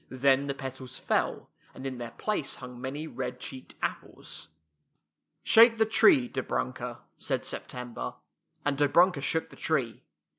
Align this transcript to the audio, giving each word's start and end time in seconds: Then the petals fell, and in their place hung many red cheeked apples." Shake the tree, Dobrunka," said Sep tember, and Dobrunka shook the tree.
Then 0.09 0.47
the 0.47 0.55
petals 0.55 0.97
fell, 0.97 1.51
and 1.75 1.85
in 1.85 1.99
their 1.99 2.09
place 2.09 2.55
hung 2.55 2.81
many 2.81 3.05
red 3.05 3.39
cheeked 3.39 3.75
apples." 3.83 4.47
Shake 5.43 5.77
the 5.77 5.85
tree, 5.85 6.27
Dobrunka," 6.27 7.01
said 7.19 7.45
Sep 7.45 7.67
tember, 7.67 8.15
and 8.65 8.79
Dobrunka 8.79 9.21
shook 9.21 9.51
the 9.51 9.55
tree. 9.55 10.01